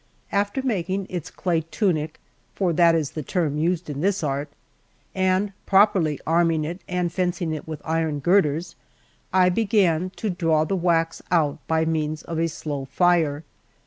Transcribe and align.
After 0.31 0.63
making 0.63 1.05
its 1.11 1.29
clay 1.29 1.61
tunic 1.69 2.19
(for 2.55 2.73
that 2.73 2.95
is 2.95 3.11
the 3.11 3.21
term 3.21 3.59
used 3.59 3.87
in 3.87 4.01
this 4.01 4.23
art) 4.23 4.49
and 5.13 5.53
properly 5.67 6.19
arming 6.25 6.65
it 6.65 6.81
and 6.87 7.13
fencing 7.13 7.53
it 7.53 7.67
with 7.67 7.83
iron 7.85 8.17
girders, 8.17 8.75
I 9.31 9.49
began 9.49 10.09
to 10.15 10.31
draw 10.31 10.63
the 10.63 10.75
wax 10.75 11.21
out 11.29 11.59
by 11.67 11.85
means 11.85 12.23
of 12.23 12.39
a 12.39 12.47
slow 12.47 12.85
fire. 12.85 13.43